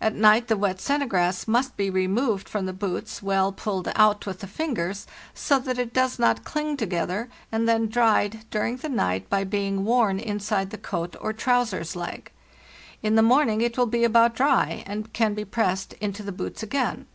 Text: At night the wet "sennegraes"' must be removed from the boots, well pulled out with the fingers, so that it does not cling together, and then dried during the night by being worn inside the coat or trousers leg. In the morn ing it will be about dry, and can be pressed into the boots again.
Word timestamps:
At 0.00 0.14
night 0.14 0.46
the 0.46 0.56
wet 0.56 0.78
"sennegraes"' 0.78 1.48
must 1.48 1.76
be 1.76 1.90
removed 1.90 2.48
from 2.48 2.64
the 2.66 2.72
boots, 2.72 3.20
well 3.24 3.50
pulled 3.50 3.90
out 3.96 4.24
with 4.24 4.38
the 4.38 4.46
fingers, 4.46 5.04
so 5.34 5.58
that 5.58 5.80
it 5.80 5.92
does 5.92 6.16
not 6.16 6.44
cling 6.44 6.76
together, 6.76 7.28
and 7.50 7.68
then 7.68 7.88
dried 7.88 8.44
during 8.52 8.76
the 8.76 8.88
night 8.88 9.28
by 9.28 9.42
being 9.42 9.84
worn 9.84 10.20
inside 10.20 10.70
the 10.70 10.78
coat 10.78 11.16
or 11.20 11.32
trousers 11.32 11.96
leg. 11.96 12.30
In 13.02 13.16
the 13.16 13.22
morn 13.24 13.48
ing 13.50 13.62
it 13.62 13.76
will 13.76 13.86
be 13.86 14.04
about 14.04 14.36
dry, 14.36 14.84
and 14.86 15.12
can 15.12 15.34
be 15.34 15.44
pressed 15.44 15.94
into 15.94 16.22
the 16.22 16.30
boots 16.30 16.62
again. 16.62 17.08